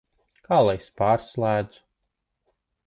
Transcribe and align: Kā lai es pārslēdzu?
Kā 0.47 0.57
lai 0.69 0.75
es 0.79 0.89
pārslēdzu? 1.03 1.83